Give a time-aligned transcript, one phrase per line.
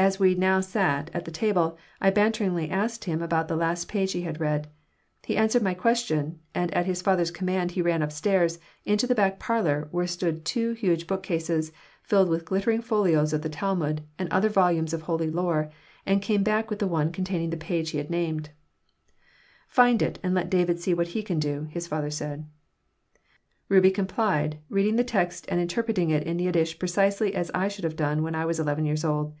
[0.00, 4.12] As we now sat at the table I banteringly asked him about the last page
[4.12, 4.68] he had read.
[5.24, 9.14] He answered my question, and at his father's command he ran up stairs, into the
[9.16, 14.28] back parlor, where stood two huge bookcases filled with glittering folios of the Talmud and
[14.30, 15.68] other volumes of holy lore,
[16.06, 18.50] and came back with one containing the page he had named
[19.66, 22.46] "Find it and let David see what you can do," his father said
[23.68, 27.96] Rubie complied, reading the text and interpreting it in Yiddish precisely as I should have
[27.96, 29.34] done when I was eleven years old.